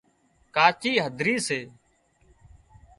[0.55, 1.59] ڪاچي هڌرِي سي